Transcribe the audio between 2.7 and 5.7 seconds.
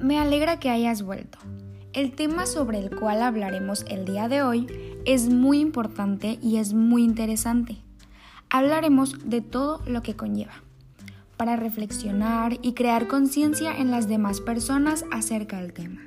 el cual hablaremos el día de hoy es muy